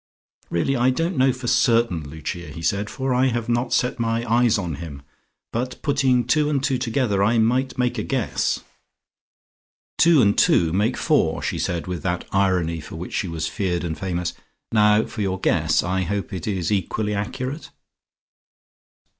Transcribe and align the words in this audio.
"Really, 0.49 0.75
I 0.75 0.89
don't 0.89 1.15
know 1.15 1.31
for 1.31 1.45
certain, 1.45 2.01
Lucia," 2.09 2.47
he 2.47 2.63
said, 2.63 2.89
"for 2.89 3.13
I 3.13 3.27
have 3.27 3.47
not 3.47 3.71
set 3.71 3.99
my 3.99 4.25
eyes 4.27 4.57
on 4.57 4.77
him. 4.77 5.03
But 5.53 5.79
putting 5.83 6.25
two 6.25 6.49
and 6.49 6.63
two 6.63 6.79
together, 6.79 7.23
I 7.23 7.37
might 7.37 7.77
make 7.77 7.99
a 7.99 8.03
guess." 8.03 8.61
"Two 9.99 10.19
and 10.23 10.35
two 10.35 10.73
make 10.73 10.97
four," 10.97 11.43
she 11.43 11.59
said 11.59 11.85
with 11.85 12.01
that 12.01 12.25
irony 12.31 12.79
for 12.81 12.95
which 12.95 13.13
she 13.13 13.27
was 13.27 13.47
feared 13.47 13.83
and 13.83 13.95
famous. 13.95 14.33
"Now 14.71 15.05
for 15.05 15.21
your 15.21 15.39
guess. 15.39 15.83
I 15.83 16.01
hope 16.01 16.33
it 16.33 16.47
is 16.47 16.71
equally 16.71 17.13
accurate." 17.13 17.69